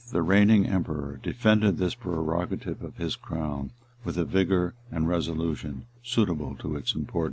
[0.09, 3.69] the reigning emperor, defended this prerogative of his crown
[4.03, 7.19] with a vigor and resolution suitable to its importance.